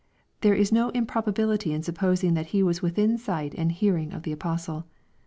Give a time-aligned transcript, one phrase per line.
[0.39, 4.23] There is no improba bility in supposing that He was within sight and hearing of
[4.23, 4.85] the apostle.